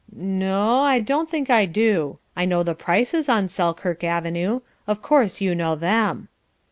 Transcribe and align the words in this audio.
"No 0.17 0.79
o, 0.79 0.79
I 0.81 0.99
don't 0.99 1.29
think 1.29 1.51
I 1.51 1.67
do. 1.67 2.17
I 2.35 2.43
know 2.43 2.63
the 2.63 2.73
Prices 2.73 3.29
on 3.29 3.47
Selkirk 3.47 4.03
Avenue. 4.03 4.61
Of 4.87 5.03
course 5.03 5.41
you 5.41 5.53
know 5.53 5.75
them." 5.75 6.27